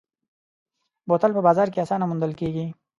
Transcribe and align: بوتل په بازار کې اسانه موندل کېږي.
بوتل 1.07 1.31
په 1.35 1.41
بازار 1.47 1.67
کې 1.71 1.81
اسانه 1.83 2.05
موندل 2.09 2.31
کېږي. 2.39 2.65